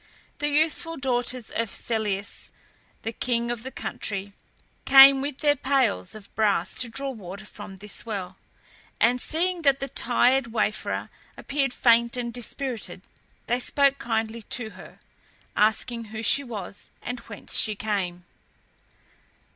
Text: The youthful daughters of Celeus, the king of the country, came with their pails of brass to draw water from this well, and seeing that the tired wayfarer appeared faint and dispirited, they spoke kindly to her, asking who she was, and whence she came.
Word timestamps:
The 0.39 0.49
youthful 0.49 0.97
daughters 0.97 1.51
of 1.51 1.71
Celeus, 1.71 2.49
the 3.03 3.11
king 3.11 3.51
of 3.51 3.61
the 3.61 3.69
country, 3.69 4.33
came 4.83 5.21
with 5.21 5.37
their 5.41 5.55
pails 5.55 6.15
of 6.15 6.33
brass 6.33 6.73
to 6.79 6.89
draw 6.89 7.11
water 7.11 7.45
from 7.45 7.75
this 7.77 8.03
well, 8.03 8.35
and 8.99 9.21
seeing 9.21 9.61
that 9.61 9.79
the 9.79 9.87
tired 9.87 10.47
wayfarer 10.53 11.11
appeared 11.37 11.71
faint 11.71 12.17
and 12.17 12.33
dispirited, 12.33 13.03
they 13.45 13.59
spoke 13.59 13.99
kindly 13.99 14.41
to 14.41 14.71
her, 14.71 14.97
asking 15.55 16.05
who 16.05 16.23
she 16.23 16.43
was, 16.43 16.89
and 17.03 17.19
whence 17.19 17.55
she 17.59 17.75
came. 17.75 18.25